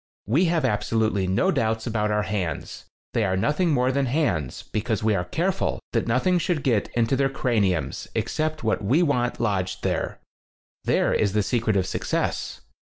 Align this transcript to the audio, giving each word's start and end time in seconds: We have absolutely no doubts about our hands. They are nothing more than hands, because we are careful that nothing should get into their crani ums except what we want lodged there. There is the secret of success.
We 0.25 0.45
have 0.45 0.65
absolutely 0.65 1.27
no 1.27 1.51
doubts 1.51 1.85
about 1.85 2.09
our 2.09 2.23
hands. 2.23 2.85
They 3.13 3.23
are 3.23 3.37
nothing 3.37 3.69
more 3.69 3.91
than 3.91 4.07
hands, 4.07 4.63
because 4.63 5.03
we 5.03 5.13
are 5.13 5.23
careful 5.25 5.79
that 5.93 6.07
nothing 6.07 6.39
should 6.39 6.63
get 6.63 6.89
into 6.95 7.15
their 7.15 7.29
crani 7.29 7.77
ums 7.77 8.07
except 8.15 8.63
what 8.63 8.83
we 8.83 9.03
want 9.03 9.39
lodged 9.39 9.83
there. 9.83 10.19
There 10.85 11.13
is 11.13 11.33
the 11.33 11.43
secret 11.43 11.77
of 11.77 11.85
success. 11.85 12.61